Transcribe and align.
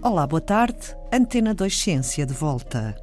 Olá, 0.00 0.24
boa 0.28 0.40
tarde. 0.40 0.96
Antena 1.12 1.52
2 1.52 1.76
Ciência 1.76 2.24
de 2.24 2.32
volta. 2.32 2.94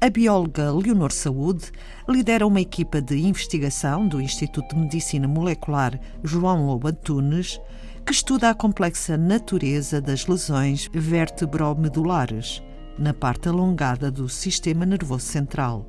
A 0.00 0.10
bióloga 0.10 0.72
Leonor 0.72 1.12
Saúde 1.12 1.70
lidera 2.08 2.44
uma 2.44 2.60
equipa 2.60 3.00
de 3.00 3.16
investigação 3.16 4.08
do 4.08 4.20
Instituto 4.20 4.74
de 4.74 4.80
Medicina 4.80 5.28
Molecular 5.28 5.96
João 6.24 6.66
Lobo 6.66 6.88
Antunes 6.88 7.60
que 8.04 8.12
estuda 8.12 8.50
a 8.50 8.54
complexa 8.54 9.16
natureza 9.16 10.00
das 10.00 10.26
lesões 10.26 10.90
vertebromedulares 10.92 12.60
na 12.98 13.14
parte 13.14 13.48
alongada 13.48 14.10
do 14.10 14.28
sistema 14.28 14.84
nervoso 14.84 15.24
central. 15.24 15.86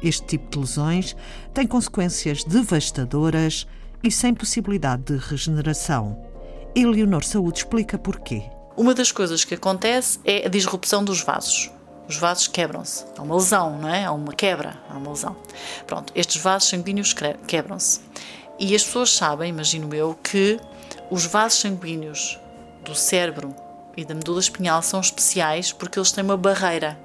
Este 0.00 0.24
tipo 0.28 0.48
de 0.48 0.58
lesões 0.60 1.16
tem 1.52 1.66
consequências 1.66 2.44
devastadoras 2.44 3.66
e 4.00 4.12
sem 4.12 4.32
possibilidade 4.32 5.02
de 5.02 5.16
regeneração. 5.16 6.24
Eleonor 6.72 7.24
Saúde 7.24 7.58
explica 7.58 7.98
porquê. 7.98 8.44
Uma 8.78 8.94
das 8.94 9.10
coisas 9.10 9.44
que 9.44 9.54
acontece 9.54 10.20
é 10.24 10.46
a 10.46 10.48
disrupção 10.48 11.02
dos 11.02 11.20
vasos. 11.20 11.68
Os 12.08 12.16
vasos 12.16 12.46
quebram-se. 12.46 13.04
Há 13.16 13.22
uma 13.22 13.34
lesão, 13.34 13.76
não 13.76 13.88
é? 13.88 14.04
Há 14.04 14.12
uma 14.12 14.32
quebra, 14.32 14.78
há 14.88 14.96
uma 14.96 15.10
lesão. 15.10 15.34
Pronto, 15.84 16.12
estes 16.14 16.40
vasos 16.40 16.68
sanguíneos 16.68 17.12
quebram-se. 17.48 18.00
E 18.56 18.76
as 18.76 18.84
pessoas 18.84 19.12
sabem, 19.12 19.50
imagino 19.50 19.92
eu, 19.92 20.16
que 20.22 20.60
os 21.10 21.26
vasos 21.26 21.58
sanguíneos 21.58 22.38
do 22.84 22.94
cérebro 22.94 23.52
e 23.96 24.04
da 24.04 24.14
medula 24.14 24.38
espinhal 24.38 24.80
são 24.80 25.00
especiais 25.00 25.72
porque 25.72 25.98
eles 25.98 26.12
têm 26.12 26.22
uma 26.22 26.36
barreira 26.36 26.96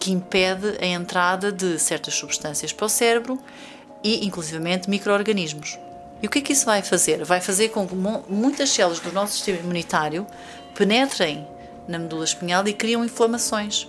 que 0.00 0.10
impede 0.10 0.78
a 0.80 0.86
entrada 0.86 1.52
de 1.52 1.78
certas 1.78 2.14
substâncias 2.14 2.72
para 2.72 2.86
o 2.86 2.88
cérebro 2.88 3.38
e, 4.02 4.24
inclusivamente, 4.24 4.88
micro-organismos. 4.88 5.78
E 6.22 6.26
o 6.26 6.30
que 6.30 6.38
é 6.38 6.42
que 6.42 6.52
isso 6.52 6.66
vai 6.66 6.82
fazer? 6.82 7.24
Vai 7.24 7.40
fazer 7.40 7.68
com 7.68 7.86
que 7.86 7.94
muitas 7.94 8.70
células 8.70 9.00
do 9.00 9.12
nosso 9.12 9.34
sistema 9.34 9.58
imunitário 9.58 10.26
penetrem 10.74 11.46
na 11.86 11.98
medula 11.98 12.24
espinhal 12.24 12.66
e 12.66 12.72
criam 12.72 13.04
inflamações. 13.04 13.86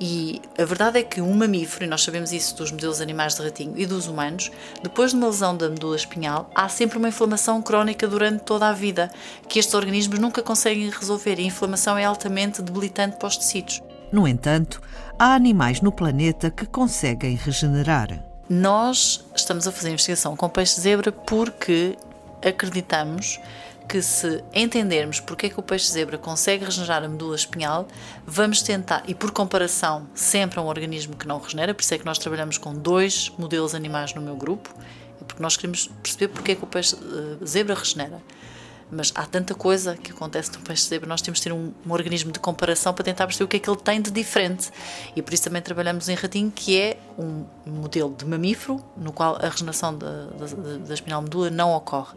E 0.00 0.42
a 0.58 0.64
verdade 0.64 0.98
é 0.98 1.02
que 1.04 1.20
um 1.20 1.32
mamífero, 1.32 1.84
e 1.84 1.88
nós 1.88 2.02
sabemos 2.02 2.32
isso 2.32 2.56
dos 2.56 2.72
modelos 2.72 3.00
animais 3.00 3.36
de 3.36 3.42
ratinho 3.42 3.74
e 3.76 3.86
dos 3.86 4.08
humanos, 4.08 4.50
depois 4.82 5.12
de 5.12 5.16
uma 5.16 5.28
lesão 5.28 5.56
da 5.56 5.68
medula 5.68 5.94
espinhal, 5.94 6.50
há 6.54 6.68
sempre 6.68 6.98
uma 6.98 7.08
inflamação 7.08 7.62
crónica 7.62 8.08
durante 8.08 8.42
toda 8.42 8.68
a 8.68 8.72
vida, 8.72 9.12
que 9.48 9.60
estes 9.60 9.74
organismos 9.74 10.18
nunca 10.18 10.42
conseguem 10.42 10.90
resolver, 10.90 11.38
e 11.38 11.44
a 11.44 11.46
inflamação 11.46 11.96
é 11.96 12.04
altamente 12.04 12.60
debilitante 12.62 13.16
para 13.16 13.28
os 13.28 13.36
tecidos. 13.36 13.80
No 14.10 14.26
entanto, 14.26 14.80
há 15.16 15.34
animais 15.34 15.80
no 15.80 15.92
planeta 15.92 16.50
que 16.50 16.66
conseguem 16.66 17.36
regenerar. 17.36 18.24
Nós 18.50 19.24
estamos 19.42 19.66
a 19.66 19.72
fazer 19.72 19.88
investigação 19.88 20.36
com 20.36 20.48
peixe-zebra 20.48 21.12
porque 21.12 21.96
acreditamos 22.44 23.38
que 23.88 24.00
se 24.00 24.42
entendermos 24.54 25.20
porque 25.20 25.46
é 25.46 25.50
que 25.50 25.58
o 25.58 25.62
peixe-zebra 25.62 26.16
consegue 26.16 26.64
regenerar 26.64 27.02
a 27.02 27.08
medula 27.08 27.36
espinhal, 27.36 27.86
vamos 28.26 28.62
tentar, 28.62 29.02
e 29.06 29.14
por 29.14 29.30
comparação 29.32 30.08
sempre 30.14 30.58
a 30.58 30.62
um 30.62 30.66
organismo 30.66 31.16
que 31.16 31.26
não 31.26 31.38
regenera, 31.38 31.74
por 31.74 31.82
isso 31.82 31.92
é 31.92 31.98
que 31.98 32.06
nós 32.06 32.18
trabalhamos 32.18 32.56
com 32.56 32.72
dois 32.72 33.30
modelos 33.36 33.74
animais 33.74 34.14
no 34.14 34.22
meu 34.22 34.36
grupo, 34.36 34.74
é 35.20 35.24
porque 35.24 35.42
nós 35.42 35.56
queremos 35.56 35.88
perceber 36.02 36.28
porque 36.28 36.52
é 36.52 36.54
que 36.54 36.64
o 36.64 36.66
peixe-zebra 36.66 37.74
regenera. 37.74 38.22
Mas 38.94 39.10
há 39.14 39.24
tanta 39.24 39.54
coisa 39.54 39.96
que 39.96 40.12
acontece 40.12 40.52
no 40.52 40.60
peixe-zebra, 40.60 41.08
nós 41.08 41.22
temos 41.22 41.38
de 41.38 41.44
ter 41.44 41.52
um, 41.52 41.72
um, 41.86 41.92
organismo 41.92 42.30
de 42.30 42.38
comparação 42.38 42.92
para 42.92 43.02
tentar 43.02 43.26
perceber 43.26 43.44
o 43.44 43.48
que 43.48 43.56
é 43.56 43.58
que 43.58 43.70
ele 43.70 43.78
tem 43.78 44.02
de 44.02 44.10
diferente. 44.10 44.70
E 45.16 45.22
por 45.22 45.32
isso 45.32 45.44
também 45.44 45.62
trabalhamos 45.62 46.10
em 46.10 46.14
ratinho, 46.14 46.52
que 46.54 46.78
é 46.78 46.98
um 47.18 47.46
modelo 47.64 48.14
de 48.14 48.26
mamífero, 48.26 48.84
no 48.94 49.10
qual 49.10 49.36
a 49.36 49.48
regeneração 49.48 49.96
da, 49.96 50.26
da, 50.26 50.76
da 50.86 50.94
espinal 50.94 51.22
medula 51.22 51.48
não 51.48 51.72
ocorre. 51.72 52.14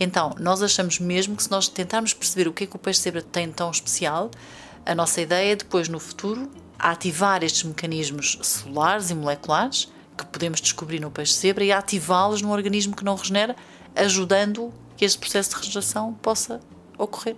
Então, 0.00 0.34
nós 0.40 0.62
achamos 0.62 0.98
mesmo 0.98 1.36
que 1.36 1.44
se 1.44 1.50
nós 1.50 1.68
tentarmos 1.68 2.12
perceber 2.12 2.48
o 2.48 2.52
que 2.52 2.64
é 2.64 2.66
que 2.66 2.74
o 2.74 2.78
peixe-zebra 2.78 3.22
tem 3.22 3.52
tão 3.52 3.70
especial, 3.70 4.32
a 4.84 4.94
nossa 4.96 5.20
ideia 5.20 5.52
é 5.52 5.56
depois, 5.56 5.88
no 5.88 6.00
futuro, 6.00 6.50
ativar 6.76 7.44
estes 7.44 7.62
mecanismos 7.62 8.36
celulares 8.42 9.10
e 9.10 9.14
moleculares 9.14 9.92
que 10.18 10.24
podemos 10.26 10.60
descobrir 10.60 10.98
no 10.98 11.10
peixe-zebra 11.10 11.64
e 11.64 11.70
ativá-los 11.70 12.42
num 12.42 12.50
organismo 12.50 12.96
que 12.96 13.04
não 13.04 13.14
regenera, 13.14 13.54
ajudando 13.94 14.72
que 15.00 15.06
este 15.06 15.18
processo 15.18 15.48
de 15.48 15.56
regeneração 15.56 16.12
possa 16.12 16.60
ocorrer. 16.98 17.36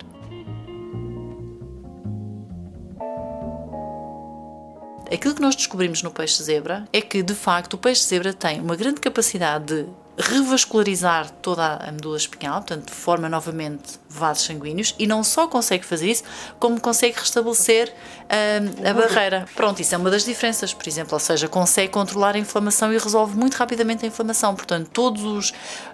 Aquilo 5.07 5.33
que 5.33 5.41
nós 5.41 5.55
descobrimos 5.55 6.03
no 6.03 6.11
peixe-zebra 6.11 6.89
é 6.93 7.01
que, 7.01 7.23
de 7.23 7.37
facto, 7.37 7.75
o 7.75 7.79
peixe-zebra 7.79 8.35
tem 8.35 8.61
uma 8.61 8.75
grande 8.75 9.01
capacidade 9.01 9.85
de 9.85 9.89
revascularizar 10.17 11.31
toda 11.43 11.77
a 11.77 11.91
medula 11.91 12.17
espinhal, 12.17 12.57
portanto, 12.57 12.91
forma 12.91 13.29
novamente 13.29 13.99
vasos 14.09 14.45
sanguíneos 14.45 14.95
e 14.99 15.07
não 15.07 15.25
só 15.25 15.49
consegue 15.49 15.85
fazer 15.85 16.11
isso, 16.11 16.23
como 16.59 16.79
consegue 16.81 17.19
restabelecer 17.19 17.89
uh, 17.89 18.89
a 18.89 18.93
barreira. 18.93 19.47
Pronto, 19.57 19.81
isso 19.81 19.95
é 19.95 19.99
uma 19.99 20.11
das 20.11 20.25
diferenças, 20.25 20.75
por 20.75 20.87
exemplo, 20.87 21.15
ou 21.15 21.21
seja, 21.21 21.49
consegue 21.49 21.91
controlar 21.91 22.35
a 22.37 22.39
inflamação 22.39 22.93
e 22.93 22.99
resolve 22.99 23.37
muito 23.37 23.55
rapidamente 23.55 24.05
a 24.05 24.09
inflamação. 24.09 24.55
Portanto, 24.55 24.91
todos 24.93 25.23
os, 25.23 25.53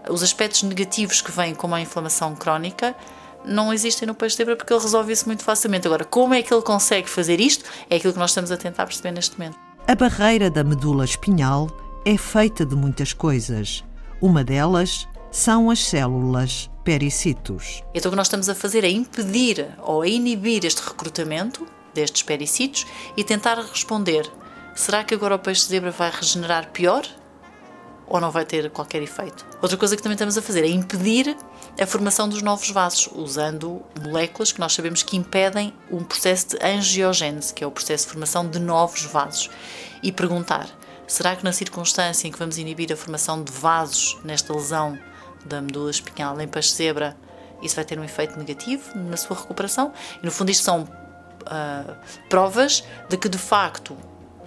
os 0.08 0.22
aspectos 0.22 0.64
negativos 0.64 1.20
que 1.20 1.30
vêm 1.30 1.54
com 1.54 1.72
a 1.72 1.80
inflamação 1.80 2.34
crónica 2.34 2.96
não 3.44 3.72
existem 3.72 4.06
no 4.06 4.14
peixe 4.14 4.36
zebra 4.36 4.56
porque 4.56 4.72
ele 4.72 4.82
resolve 4.82 5.12
isso 5.12 5.26
muito 5.26 5.44
facilmente. 5.44 5.86
Agora, 5.86 6.04
como 6.04 6.34
é 6.34 6.42
que 6.42 6.52
ele 6.52 6.62
consegue 6.62 7.08
fazer 7.08 7.40
isto? 7.40 7.64
É 7.88 7.96
aquilo 7.96 8.12
que 8.12 8.18
nós 8.18 8.30
estamos 8.30 8.50
a 8.50 8.56
tentar 8.56 8.84
perceber 8.84 9.12
neste 9.12 9.38
momento. 9.38 9.56
A 9.86 9.94
barreira 9.94 10.50
da 10.50 10.64
medula 10.64 11.04
espinhal 11.04 11.70
é 12.04 12.18
feita 12.18 12.66
de 12.66 12.74
muitas 12.74 13.12
coisas 13.12 13.84
uma 14.20 14.42
delas 14.42 15.06
são 15.30 15.70
as 15.70 15.84
células 15.84 16.70
pericitos. 16.82 17.82
Então 17.94 18.10
o 18.10 18.12
que 18.12 18.16
nós 18.16 18.26
estamos 18.26 18.48
a 18.48 18.54
fazer 18.54 18.84
é 18.84 18.90
impedir 18.90 19.68
ou 19.78 20.04
inibir 20.04 20.64
este 20.64 20.82
recrutamento 20.82 21.66
destes 21.94 22.22
pericitos 22.22 22.86
e 23.16 23.22
tentar 23.22 23.56
responder: 23.56 24.30
será 24.74 25.04
que 25.04 25.14
agora 25.14 25.36
o 25.36 25.38
peixe-zebra 25.38 25.90
vai 25.90 26.10
regenerar 26.10 26.70
pior 26.70 27.06
ou 28.06 28.20
não 28.20 28.30
vai 28.30 28.44
ter 28.44 28.70
qualquer 28.70 29.02
efeito? 29.02 29.46
Outra 29.60 29.76
coisa 29.76 29.94
que 29.96 30.02
também 30.02 30.14
estamos 30.14 30.38
a 30.38 30.42
fazer 30.42 30.64
é 30.64 30.68
impedir 30.68 31.36
a 31.80 31.86
formação 31.86 32.28
dos 32.28 32.42
novos 32.42 32.70
vasos, 32.70 33.08
usando 33.14 33.82
moléculas 34.02 34.50
que 34.50 34.60
nós 34.60 34.72
sabemos 34.72 35.02
que 35.02 35.16
impedem 35.16 35.74
um 35.90 36.02
processo 36.02 36.48
de 36.48 36.64
angiogênese, 36.64 37.52
que 37.52 37.62
é 37.62 37.66
o 37.66 37.70
processo 37.70 38.06
de 38.06 38.12
formação 38.12 38.48
de 38.48 38.58
novos 38.58 39.02
vasos, 39.04 39.50
e 40.02 40.10
perguntar 40.10 40.68
Será 41.08 41.34
que 41.34 41.42
na 41.42 41.52
circunstância 41.52 42.28
em 42.28 42.30
que 42.30 42.38
vamos 42.38 42.58
inibir 42.58 42.92
a 42.92 42.96
formação 42.96 43.42
de 43.42 43.50
vasos 43.50 44.18
nesta 44.22 44.52
lesão 44.52 44.98
da 45.46 45.62
medula 45.62 45.90
espinhal 45.90 46.38
em 46.38 46.46
peixe-zebra, 46.46 47.16
isso 47.62 47.74
vai 47.74 47.84
ter 47.84 47.98
um 47.98 48.04
efeito 48.04 48.38
negativo 48.38 48.82
na 48.94 49.16
sua 49.16 49.34
recuperação? 49.34 49.90
E 50.22 50.26
no 50.26 50.30
fundo, 50.30 50.50
isto 50.50 50.64
são 50.64 50.82
uh, 50.82 51.96
provas 52.28 52.84
de 53.08 53.16
que 53.16 53.26
de 53.26 53.38
facto 53.38 53.96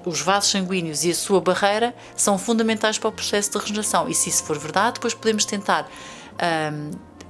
os 0.05 0.21
vasos 0.21 0.51
sanguíneos 0.51 1.03
e 1.03 1.09
a 1.09 1.15
sua 1.15 1.41
barreira 1.41 1.95
são 2.15 2.37
fundamentais 2.37 2.99
para 2.99 3.09
o 3.09 3.11
processo 3.11 3.51
de 3.51 3.57
regeneração. 3.57 4.07
E 4.07 4.13
se 4.13 4.29
isso 4.29 4.43
for 4.43 4.57
verdade, 4.57 4.93
depois 4.95 5.15
podemos 5.15 5.45
tentar 5.45 5.83
um, 5.83 5.89
ah, 6.39 6.71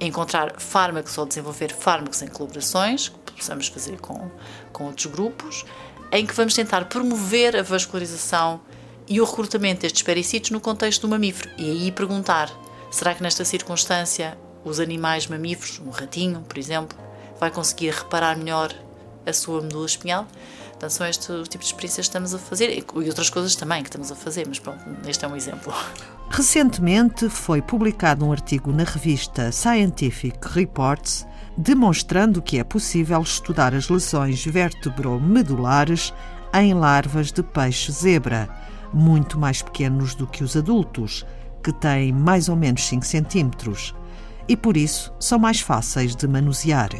encontrar 0.00 0.54
fármacos 0.58 1.16
ou 1.18 1.26
desenvolver 1.26 1.72
fármacos 1.74 2.22
em 2.22 2.28
colaborações, 2.28 3.08
que 3.26 3.32
possamos 3.32 3.68
fazer 3.68 4.00
com, 4.00 4.30
com 4.72 4.84
outros 4.84 5.06
grupos, 5.06 5.64
em 6.10 6.26
que 6.26 6.34
vamos 6.34 6.54
tentar 6.54 6.86
promover 6.86 7.56
a 7.56 7.62
vascularização 7.62 8.60
e 9.12 9.20
o 9.20 9.24
recrutamento 9.24 9.82
destes 9.82 10.02
pericitos 10.02 10.50
no 10.50 10.58
contexto 10.58 11.02
do 11.02 11.08
mamífero. 11.08 11.50
E 11.58 11.70
aí 11.70 11.92
perguntar: 11.92 12.50
será 12.90 13.14
que 13.14 13.22
nesta 13.22 13.44
circunstância 13.44 14.38
os 14.64 14.80
animais 14.80 15.26
mamíferos, 15.26 15.82
um 15.84 15.90
ratinho, 15.90 16.40
por 16.48 16.56
exemplo, 16.56 16.96
vai 17.38 17.50
conseguir 17.50 17.90
reparar 17.90 18.38
melhor 18.38 18.74
a 19.26 19.32
sua 19.34 19.60
medula 19.60 19.84
espinhal? 19.84 20.26
Então, 20.74 20.88
são 20.88 21.06
este 21.06 21.30
o 21.30 21.42
tipo 21.42 21.62
de 21.62 21.66
experiências 21.66 22.06
que 22.06 22.10
estamos 22.10 22.34
a 22.34 22.38
fazer 22.38 22.76
e 22.76 22.84
outras 23.06 23.28
coisas 23.28 23.54
também 23.54 23.82
que 23.82 23.88
estamos 23.88 24.10
a 24.10 24.16
fazer, 24.16 24.48
mas 24.48 24.58
pronto, 24.58 24.82
este 25.06 25.24
é 25.24 25.28
um 25.28 25.36
exemplo. 25.36 25.72
Recentemente 26.30 27.28
foi 27.28 27.60
publicado 27.60 28.24
um 28.24 28.32
artigo 28.32 28.72
na 28.72 28.82
revista 28.82 29.52
Scientific 29.52 30.38
Reports 30.48 31.26
demonstrando 31.56 32.40
que 32.40 32.58
é 32.58 32.64
possível 32.64 33.20
estudar 33.20 33.74
as 33.74 33.90
lesões 33.90 34.44
vertebromedulares 34.44 36.14
em 36.54 36.72
larvas 36.74 37.30
de 37.30 37.42
peixe-zebra 37.42 38.48
muito 38.92 39.38
mais 39.38 39.62
pequenos 39.62 40.14
do 40.14 40.26
que 40.26 40.44
os 40.44 40.56
adultos, 40.56 41.26
que 41.62 41.72
têm 41.72 42.12
mais 42.12 42.48
ou 42.48 42.56
menos 42.56 42.84
5 42.84 43.04
centímetros, 43.04 43.94
e 44.48 44.56
por 44.56 44.76
isso 44.76 45.12
são 45.20 45.38
mais 45.38 45.60
fáceis 45.60 46.16
de 46.16 46.26
manusear. 46.26 46.90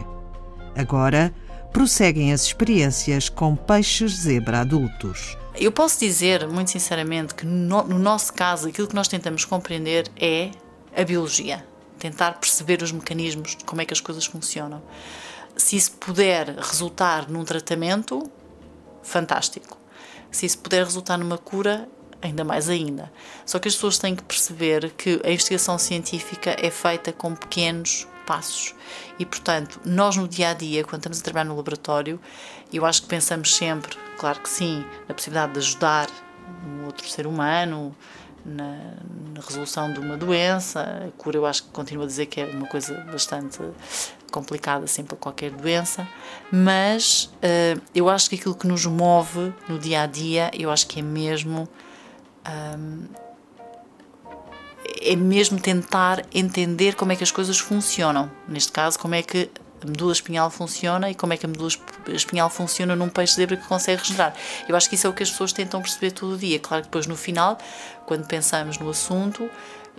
Agora, 0.76 1.34
prosseguem 1.72 2.32
as 2.32 2.42
experiências 2.42 3.28
com 3.28 3.56
peixes 3.56 4.12
zebra 4.12 4.60
adultos. 4.60 5.36
Eu 5.54 5.72
posso 5.72 5.98
dizer, 5.98 6.46
muito 6.48 6.70
sinceramente, 6.70 7.34
que 7.34 7.44
no, 7.44 7.82
no 7.82 7.98
nosso 7.98 8.32
caso, 8.32 8.68
aquilo 8.68 8.88
que 8.88 8.94
nós 8.94 9.08
tentamos 9.08 9.44
compreender 9.44 10.10
é 10.16 10.50
a 10.96 11.04
biologia. 11.04 11.64
Tentar 11.98 12.32
perceber 12.32 12.82
os 12.82 12.90
mecanismos, 12.90 13.56
de 13.56 13.64
como 13.64 13.80
é 13.80 13.86
que 13.86 13.92
as 13.92 14.00
coisas 14.00 14.24
funcionam. 14.24 14.82
Se 15.56 15.76
isso 15.76 15.92
puder 15.92 16.56
resultar 16.56 17.28
num 17.28 17.44
tratamento, 17.44 18.30
fantástico. 19.02 19.81
Se 20.30 20.46
isso 20.46 20.58
puder 20.58 20.84
resultar 20.84 21.18
numa 21.18 21.38
cura, 21.38 21.88
ainda 22.22 22.44
mais 22.44 22.68
ainda. 22.68 23.12
Só 23.44 23.58
que 23.58 23.68
as 23.68 23.74
pessoas 23.74 23.98
têm 23.98 24.14
que 24.14 24.22
perceber 24.22 24.90
que 24.90 25.20
a 25.24 25.30
investigação 25.30 25.76
científica 25.78 26.56
é 26.58 26.70
feita 26.70 27.12
com 27.12 27.34
pequenos 27.34 28.06
passos. 28.26 28.74
E, 29.18 29.26
portanto, 29.26 29.80
nós 29.84 30.16
no 30.16 30.28
dia 30.28 30.50
a 30.50 30.54
dia, 30.54 30.84
quando 30.84 31.00
estamos 31.00 31.20
a 31.20 31.22
trabalhar 31.22 31.44
no 31.44 31.56
laboratório, 31.56 32.20
eu 32.72 32.86
acho 32.86 33.02
que 33.02 33.08
pensamos 33.08 33.54
sempre, 33.54 33.96
claro 34.16 34.40
que 34.40 34.48
sim, 34.48 34.84
na 35.08 35.14
possibilidade 35.14 35.52
de 35.52 35.58
ajudar 35.58 36.08
um 36.66 36.86
outro 36.86 37.06
ser 37.08 37.26
humano, 37.26 37.94
na, 38.44 38.94
na, 39.34 39.40
resolução 39.40 39.92
de 39.92 40.00
uma 40.00 40.16
doença. 40.16 40.80
A 40.80 41.10
cura, 41.16 41.36
eu 41.36 41.46
acho 41.46 41.64
que 41.64 41.70
continuo 41.70 42.04
a 42.04 42.06
dizer 42.06 42.26
que 42.26 42.40
é 42.40 42.44
uma 42.46 42.66
coisa 42.66 42.94
bastante 43.10 43.60
complicada 44.32 44.84
assim 44.84 45.04
para 45.04 45.16
qualquer 45.16 45.50
doença, 45.50 46.08
mas 46.50 47.30
uh, 47.36 47.80
eu 47.94 48.08
acho 48.08 48.28
que 48.28 48.36
aquilo 48.36 48.54
que 48.54 48.66
nos 48.66 48.84
move 48.86 49.52
no 49.68 49.78
dia 49.78 50.02
a 50.02 50.06
dia, 50.06 50.50
eu 50.52 50.70
acho 50.70 50.86
que 50.86 50.98
é 50.98 51.02
mesmo 51.02 51.68
um, 52.76 53.04
é 55.00 55.16
mesmo 55.16 55.60
tentar 55.60 56.24
entender 56.32 56.94
como 56.94 57.12
é 57.12 57.16
que 57.16 57.24
as 57.24 57.30
coisas 57.30 57.58
funcionam. 57.58 58.30
Neste 58.48 58.72
caso, 58.72 58.98
como 58.98 59.14
é 59.14 59.22
que 59.22 59.50
a 59.82 59.86
medula 59.86 60.12
espinhal 60.12 60.48
funciona 60.50 61.10
e 61.10 61.14
como 61.14 61.32
é 61.32 61.36
que 61.36 61.44
a 61.44 61.48
medula 61.48 61.70
espinhal 62.08 62.48
funciona 62.48 62.94
num 62.94 63.08
peixe 63.08 63.34
zebra 63.34 63.56
que 63.56 63.66
consegue 63.66 64.00
regenerar. 64.00 64.34
Eu 64.68 64.76
acho 64.76 64.88
que 64.88 64.94
isso 64.94 65.06
é 65.06 65.10
o 65.10 65.12
que 65.12 65.22
as 65.22 65.30
pessoas 65.30 65.52
tentam 65.52 65.82
perceber 65.82 66.12
todo 66.12 66.34
o 66.34 66.38
dia. 66.38 66.58
Claro 66.60 66.82
que 66.82 66.88
depois 66.88 67.06
no 67.06 67.16
final, 67.16 67.58
quando 68.06 68.26
pensamos 68.26 68.78
no 68.78 68.88
assunto, 68.88 69.50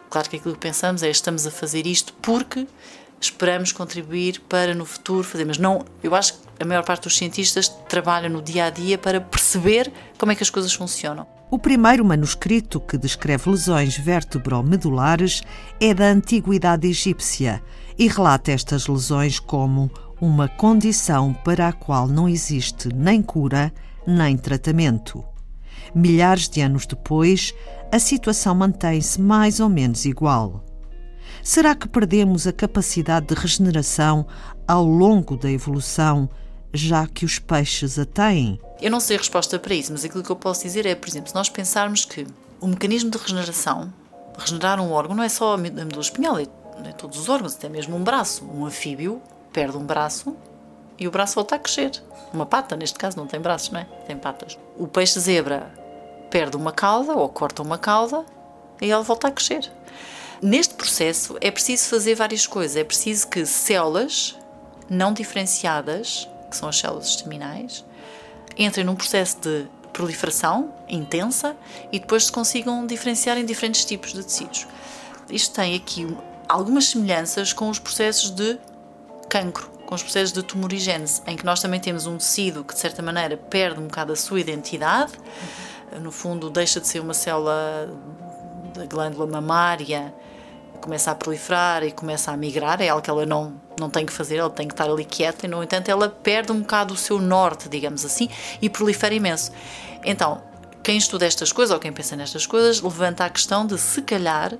claro 0.09 0.29
que 0.29 0.37
aquilo 0.37 0.53
que 0.53 0.61
pensamos 0.61 1.03
é 1.03 1.09
estamos 1.09 1.45
a 1.45 1.51
fazer 1.51 1.85
isto 1.85 2.13
porque 2.21 2.65
esperamos 3.23 3.71
contribuir 3.71 4.41
para 4.49 4.73
no 4.73 4.85
futuro 4.85 5.23
fazer, 5.23 5.45
mas 5.45 5.57
não, 5.57 5.85
eu 6.03 6.13
acho 6.13 6.33
que 6.33 6.39
a 6.59 6.65
maior 6.65 6.83
parte 6.83 7.03
dos 7.03 7.17
cientistas 7.17 7.67
trabalha 7.87 8.29
no 8.29 8.41
dia 8.41 8.65
a 8.65 8.69
dia 8.69 8.97
para 8.97 9.21
perceber 9.21 9.91
como 10.17 10.31
é 10.31 10.35
que 10.35 10.43
as 10.43 10.49
coisas 10.49 10.73
funcionam. 10.73 11.25
O 11.49 11.59
primeiro 11.59 12.03
manuscrito 12.03 12.79
que 12.79 12.97
descreve 12.97 13.49
lesões 13.49 13.97
vertebromedulares 13.97 15.43
é 15.79 15.93
da 15.93 16.05
antiguidade 16.05 16.87
egípcia 16.87 17.61
e 17.97 18.07
relata 18.07 18.51
estas 18.51 18.87
lesões 18.87 19.39
como 19.39 19.91
uma 20.19 20.47
condição 20.47 21.33
para 21.33 21.67
a 21.67 21.73
qual 21.73 22.07
não 22.07 22.27
existe 22.27 22.89
nem 22.93 23.21
cura 23.21 23.71
nem 24.05 24.37
tratamento. 24.37 25.23
Milhares 25.93 26.49
de 26.49 26.61
anos 26.61 26.85
depois, 26.85 27.53
a 27.91 27.99
situação 27.99 28.55
mantém-se 28.55 29.21
mais 29.21 29.59
ou 29.59 29.69
menos 29.69 30.05
igual. 30.05 30.62
Será 31.43 31.75
que 31.75 31.89
perdemos 31.89 32.47
a 32.47 32.53
capacidade 32.53 33.25
de 33.27 33.33
regeneração 33.33 34.25
ao 34.65 34.85
longo 34.85 35.35
da 35.35 35.51
evolução, 35.51 36.29
já 36.73 37.05
que 37.05 37.25
os 37.25 37.37
peixes 37.37 37.99
a 37.99 38.05
têm? 38.05 38.57
Eu 38.81 38.89
não 38.89 39.01
sei 39.01 39.17
a 39.17 39.19
resposta 39.19 39.59
para 39.59 39.75
isso, 39.75 39.91
mas 39.91 40.05
aquilo 40.05 40.23
que 40.23 40.29
eu 40.29 40.37
posso 40.37 40.63
dizer 40.63 40.85
é, 40.85 40.95
por 40.95 41.09
exemplo, 41.09 41.27
se 41.27 41.35
nós 41.35 41.49
pensarmos 41.49 42.05
que 42.05 42.25
o 42.61 42.67
mecanismo 42.67 43.11
de 43.11 43.17
regeneração, 43.17 43.93
regenerar 44.37 44.79
um 44.79 44.93
órgão, 44.93 45.17
não 45.17 45.23
é 45.23 45.27
só 45.27 45.55
a 45.55 45.57
medula 45.57 46.01
espinhal, 46.01 46.39
é 46.39 46.43
é? 46.85 46.91
todos 46.93 47.19
os 47.19 47.27
órgãos, 47.27 47.55
até 47.55 47.67
mesmo 47.67 47.97
um 47.97 48.03
braço. 48.05 48.45
Um 48.45 48.65
anfíbio 48.65 49.21
perde 49.51 49.75
um 49.75 49.85
braço 49.85 50.37
e 50.97 51.09
o 51.09 51.11
braço 51.11 51.35
volta 51.35 51.55
a 51.55 51.59
crescer. 51.59 51.91
Uma 52.33 52.45
pata, 52.45 52.77
neste 52.77 52.97
caso, 52.97 53.17
não 53.17 53.27
tem 53.27 53.41
braços, 53.41 53.69
não 53.69 53.81
é? 53.81 53.83
Tem 54.07 54.17
patas. 54.17 54.57
O 54.77 54.87
peixe 54.87 55.19
zebra 55.19 55.69
perde 56.31 56.55
uma 56.55 56.71
cauda 56.71 57.13
ou 57.13 57.27
corta 57.27 57.61
uma 57.61 57.77
cauda 57.77 58.25
e 58.81 58.89
ela 58.89 59.03
volta 59.03 59.27
a 59.27 59.31
crescer. 59.31 59.69
Neste 60.41 60.73
processo 60.73 61.37
é 61.39 61.49
preciso 61.51 61.89
fazer 61.89 62.15
várias 62.15 62.45
coisas. 62.47 62.75
É 62.75 62.83
preciso 62.83 63.27
que 63.27 63.45
células 63.45 64.37
não 64.89 65.13
diferenciadas, 65.13 66.27
que 66.49 66.57
são 66.57 66.69
as 66.69 66.77
células 66.77 67.07
estaminais, 67.07 67.85
entrem 68.57 68.85
num 68.85 68.95
processo 68.95 69.39
de 69.39 69.67
proliferação 69.91 70.73
intensa 70.89 71.55
e 71.91 71.99
depois 71.99 72.25
se 72.25 72.31
consigam 72.31 72.85
diferenciar 72.85 73.37
em 73.37 73.45
diferentes 73.45 73.85
tipos 73.85 74.13
de 74.13 74.23
tecidos. 74.23 74.67
Isto 75.29 75.55
tem 75.55 75.75
aqui 75.75 76.17
algumas 76.47 76.89
semelhanças 76.89 77.53
com 77.53 77.69
os 77.69 77.79
processos 77.79 78.29
de 78.31 78.57
cancro, 79.29 79.69
com 79.85 79.95
os 79.95 80.03
processos 80.03 80.33
de 80.33 80.43
tumorigênese, 80.43 81.21
em 81.25 81.35
que 81.35 81.45
nós 81.45 81.61
também 81.61 81.79
temos 81.79 82.05
um 82.05 82.17
tecido 82.17 82.63
que, 82.63 82.73
de 82.73 82.79
certa 82.79 83.01
maneira, 83.01 83.37
perde 83.37 83.79
um 83.79 83.87
bocado 83.87 84.11
a 84.13 84.15
sua 84.15 84.39
identidade, 84.39 85.13
no 86.01 86.11
fundo, 86.11 86.49
deixa 86.49 86.79
de 86.79 86.87
ser 86.87 86.99
uma 86.99 87.13
célula 87.13 87.89
da 88.73 88.85
glândula 88.85 89.27
mamária, 89.27 90.13
começa 90.81 91.11
a 91.11 91.15
proliferar 91.15 91.83
e 91.83 91.91
começa 91.91 92.31
a 92.31 92.37
migrar, 92.37 92.81
é 92.81 92.89
algo 92.89 93.01
que 93.01 93.09
ela 93.09 93.25
não, 93.25 93.53
não 93.79 93.89
tem 93.89 94.05
que 94.05 94.11
fazer, 94.11 94.37
ela 94.37 94.49
tem 94.49 94.67
que 94.67 94.73
estar 94.73 94.89
ali 94.89 95.05
quieta, 95.05 95.45
e, 95.45 95.49
no 95.49 95.63
entanto, 95.63 95.89
ela 95.89 96.09
perde 96.09 96.51
um 96.51 96.59
bocado 96.59 96.93
o 96.93 96.97
seu 96.97 97.19
norte, 97.19 97.69
digamos 97.69 98.03
assim, 98.03 98.29
e 98.61 98.69
prolifera 98.69 99.13
imenso. 99.13 99.51
Então, 100.03 100.41
quem 100.83 100.97
estuda 100.97 101.25
estas 101.25 101.51
coisas, 101.53 101.73
ou 101.73 101.79
quem 101.79 101.93
pensa 101.93 102.15
nestas 102.15 102.45
coisas, 102.45 102.81
levanta 102.81 103.23
a 103.23 103.29
questão 103.29 103.65
de, 103.65 103.77
se 103.77 104.01
calhar, 104.01 104.57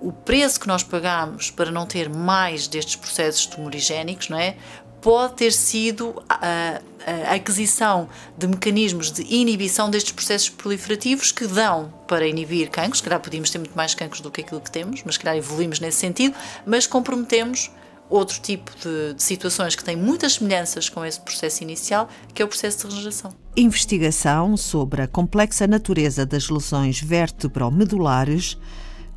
o 0.00 0.12
preço 0.12 0.60
que 0.60 0.68
nós 0.68 0.82
pagamos 0.82 1.50
para 1.50 1.70
não 1.70 1.86
ter 1.86 2.08
mais 2.08 2.68
destes 2.68 2.94
processos 2.94 3.46
tumorigénicos, 3.46 4.28
não 4.28 4.38
é? 4.38 4.56
Pode 5.04 5.34
ter 5.34 5.52
sido 5.52 6.14
a, 6.30 6.80
a 7.28 7.34
aquisição 7.34 8.08
de 8.38 8.46
mecanismos 8.46 9.12
de 9.12 9.22
inibição 9.22 9.90
destes 9.90 10.12
processos 10.12 10.48
proliferativos 10.48 11.30
que 11.30 11.46
dão 11.46 11.92
para 12.08 12.26
inibir 12.26 12.70
cancros. 12.70 13.00
Se 13.00 13.02
calhar 13.02 13.20
podíamos 13.20 13.50
ter 13.50 13.58
muito 13.58 13.76
mais 13.76 13.94
cancros 13.94 14.22
do 14.22 14.30
que 14.30 14.40
aquilo 14.40 14.62
que 14.62 14.70
temos, 14.70 15.02
mas 15.04 15.16
se 15.16 15.20
calhar 15.20 15.36
evoluímos 15.36 15.78
nesse 15.78 15.98
sentido, 15.98 16.34
mas 16.64 16.86
comprometemos 16.86 17.70
outro 18.08 18.40
tipo 18.40 18.70
de, 18.82 19.12
de, 19.12 19.22
situações 19.22 19.76
que 19.76 19.84
têm 19.84 19.94
muitas 19.94 20.32
semelhanças 20.36 20.88
com 20.88 21.04
esse 21.04 21.20
processo 21.20 21.62
inicial, 21.62 22.08
que 22.32 22.40
é 22.40 22.44
o 22.46 22.48
processo 22.48 22.78
de 22.78 22.84
regeneração. 22.94 23.30
Investigação 23.54 24.56
sobre 24.56 25.02
a 25.02 25.06
complexa 25.06 25.66
natureza 25.66 26.24
das 26.24 26.48
lesões 26.48 26.98
vertebromedulares 26.98 28.56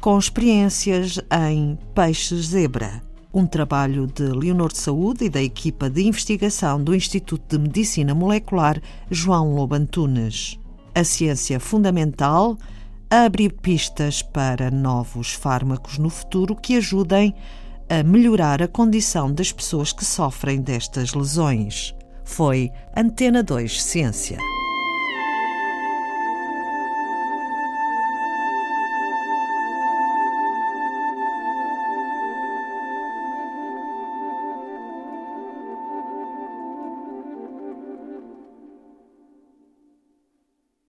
com 0.01 0.19
experiências 0.19 1.17
em 1.31 1.79
peixes-zebra. 1.95 3.07
Um 3.33 3.45
trabalho 3.45 4.07
de 4.07 4.23
Leonor 4.23 4.71
de 4.71 4.79
Saúde 4.79 5.25
e 5.25 5.29
da 5.29 5.41
equipa 5.41 5.89
de 5.89 6.01
investigação 6.01 6.83
do 6.83 6.95
Instituto 6.95 7.57
de 7.57 7.61
Medicina 7.61 8.15
Molecular 8.15 8.81
João 9.11 9.53
Lobo 9.53 9.75
Antunes. 9.75 10.59
A 10.95 11.03
ciência 11.03 11.59
fundamental 11.59 12.57
a 13.09 13.25
abrir 13.25 13.53
pistas 13.53 14.21
para 14.21 14.71
novos 14.71 15.33
fármacos 15.33 15.97
no 15.97 16.09
futuro 16.09 16.55
que 16.55 16.77
ajudem 16.77 17.33
a 17.89 18.03
melhorar 18.03 18.61
a 18.61 18.67
condição 18.67 19.31
das 19.31 19.51
pessoas 19.51 19.93
que 19.93 20.03
sofrem 20.03 20.61
destas 20.61 21.13
lesões. 21.13 21.95
Foi 22.25 22.69
Antena 22.95 23.41
2 23.41 23.81
Ciência. 23.81 24.37